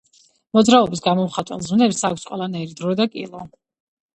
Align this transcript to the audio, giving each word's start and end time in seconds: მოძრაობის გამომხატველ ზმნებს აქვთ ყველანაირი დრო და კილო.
მოძრაობის 0.57 1.03
გამომხატველ 1.07 1.61
ზმნებს 1.67 2.01
აქვთ 2.09 2.27
ყველანაირი 2.31 2.79
დრო 2.81 2.99
და 3.03 3.09
კილო. 3.19 3.45